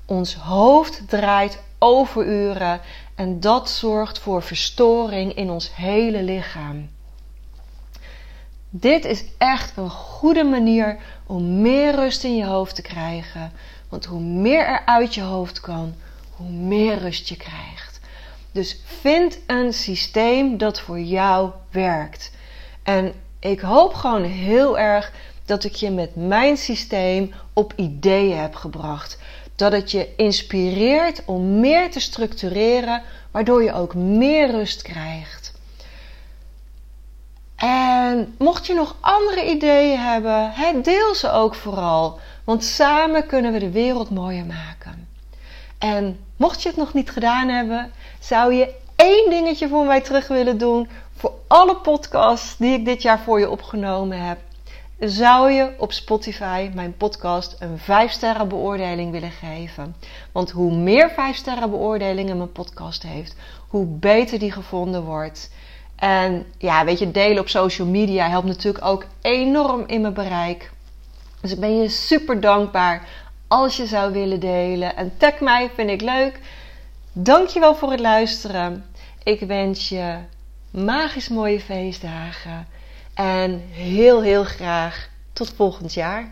Ons 0.05 0.35
hoofd 0.35 1.03
draait 1.09 1.63
overuren 1.79 2.81
en 3.15 3.41
dat 3.41 3.71
zorgt 3.71 4.19
voor 4.19 4.43
verstoring 4.43 5.35
in 5.35 5.51
ons 5.51 5.75
hele 5.75 6.23
lichaam. 6.23 6.89
Dit 8.71 9.05
is 9.05 9.25
echt 9.39 9.77
een 9.77 9.91
goede 9.91 10.45
manier 10.45 10.99
om 11.27 11.61
meer 11.61 11.95
rust 11.95 12.25
in 12.25 12.37
je 12.37 12.45
hoofd 12.45 12.75
te 12.75 12.83
krijgen. 12.83 13.53
Want 13.89 14.05
hoe 14.05 14.21
meer 14.21 14.67
er 14.67 14.83
uit 14.85 15.15
je 15.15 15.23
hoofd 15.23 15.61
kan, 15.61 15.95
hoe 16.37 16.51
meer 16.51 16.99
rust 16.99 17.29
je 17.29 17.37
krijgt. 17.37 17.86
Dus 18.57 18.81
vind 18.85 19.39
een 19.47 19.73
systeem 19.73 20.59
dat 20.59 20.81
voor 20.81 21.01
jou 21.01 21.51
werkt. 21.71 22.33
En 22.83 23.13
ik 23.41 23.61
hoop 23.61 23.95
gewoon 23.95 24.23
heel 24.23 24.79
erg 24.79 25.13
dat 25.45 25.65
ik 25.65 25.75
je 25.75 25.91
met 25.91 26.17
mijn 26.17 26.57
systeem 26.57 27.33
op 27.53 27.73
ideeën 27.77 28.39
heb 28.39 28.55
gebracht. 28.55 29.19
Dat 29.55 29.73
het 29.73 29.91
je 29.91 30.15
inspireert 30.17 31.23
om 31.27 31.61
meer 31.61 31.91
te 31.91 32.01
structureren, 32.01 33.03
waardoor 33.31 33.63
je 33.63 33.73
ook 33.73 33.95
meer 33.95 34.51
rust 34.51 34.83
krijgt. 34.83 35.53
En 37.57 38.35
mocht 38.39 38.67
je 38.67 38.75
nog 38.75 38.97
andere 39.01 39.51
ideeën 39.51 39.99
hebben, 39.99 40.53
deel 40.83 41.15
ze 41.15 41.31
ook 41.31 41.55
vooral. 41.55 42.19
Want 42.45 42.65
samen 42.65 43.27
kunnen 43.27 43.53
we 43.53 43.59
de 43.59 43.71
wereld 43.71 44.11
mooier 44.11 44.47
maken. 44.47 45.09
En 45.79 46.19
mocht 46.37 46.63
je 46.63 46.69
het 46.69 46.79
nog 46.79 46.95
niet 46.95 47.11
gedaan 47.11 47.49
hebben, 47.49 47.93
zou 48.21 48.55
je 48.55 48.75
één 48.97 49.31
dingetje 49.31 49.69
voor 49.69 49.87
mij 49.87 50.01
terug 50.01 50.29
willen 50.29 50.59
doen 50.59 50.89
voor 51.17 51.33
alle 51.47 51.77
podcasts 51.77 52.57
die 52.57 52.79
ik 52.79 52.85
dit 52.85 53.03
jaar 53.03 53.21
voor 53.21 53.39
je 53.39 53.51
opgenomen 53.51 54.27
heb 54.27 54.39
zou 54.99 55.51
je 55.51 55.75
op 55.79 55.93
Spotify 55.93 56.71
mijn 56.75 56.97
podcast 56.97 57.57
een 57.59 57.79
5 57.79 58.11
sterren 58.11 58.49
beoordeling 58.49 59.13
willen 59.13 59.31
geven. 59.31 59.97
Want 60.33 60.51
hoe 60.51 60.75
meer 60.75 61.11
5 61.11 61.37
sterren 61.37 61.71
beoordelingen 61.71 62.37
mijn 62.37 62.53
podcast 62.53 63.03
heeft, 63.03 63.37
hoe 63.69 63.87
beter 63.87 64.39
die 64.39 64.53
gevonden 64.53 65.03
wordt. 65.03 65.51
En 65.97 66.47
ja, 66.59 66.85
weet 66.85 66.99
je, 66.99 67.11
delen 67.11 67.39
op 67.39 67.49
social 67.49 67.87
media 67.87 68.29
helpt 68.29 68.47
natuurlijk 68.47 68.85
ook 68.85 69.07
enorm 69.21 69.85
in 69.87 70.01
mijn 70.01 70.15
bereik. 70.15 70.71
Dus 71.41 71.53
ik 71.53 71.61
ben 71.61 71.77
je 71.81 71.89
super 71.89 72.41
dankbaar 72.41 73.09
als 73.49 73.77
je 73.77 73.87
zou 73.87 74.13
willen 74.13 74.41
delen. 74.41 74.97
En 74.97 75.13
tag 75.17 75.41
mij, 75.41 75.71
vind 75.75 75.91
ik 75.91 76.01
leuk. 76.01 76.41
Dankjewel 77.13 77.75
voor 77.75 77.91
het 77.91 78.01
luisteren. 78.01 78.85
Ik 79.23 79.41
wens 79.41 79.89
je 79.89 80.17
magisch 80.71 81.29
mooie 81.29 81.61
feestdagen. 81.61 82.67
En 83.15 83.63
heel, 83.71 84.23
heel 84.23 84.45
graag 84.45 85.09
tot 85.33 85.53
volgend 85.57 85.95
jaar. 85.95 86.29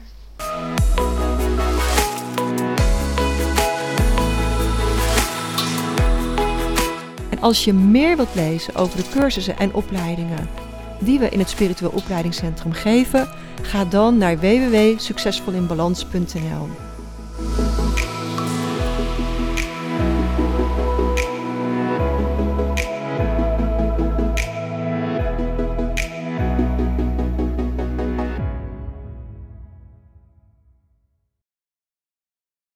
En 7.30 7.40
als 7.40 7.64
je 7.64 7.72
meer 7.72 8.16
wilt 8.16 8.34
lezen 8.34 8.74
over 8.74 8.96
de 8.96 9.08
cursussen 9.08 9.58
en 9.58 9.74
opleidingen 9.74 10.48
die 10.98 11.18
we 11.18 11.28
in 11.28 11.38
het 11.38 11.50
Spiritueel 11.50 11.90
Opleidingscentrum 11.90 12.72
geven, 12.72 13.28
ga 13.62 13.84
dan 13.84 14.18
naar 14.18 14.38
www.succesvolinbalans.nl. 14.38 16.93